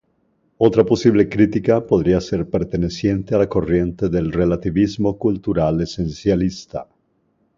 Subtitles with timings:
[0.57, 6.87] Otra posible crítica, podría ser perteneciente a la corriente del relativismo cultural esencialista.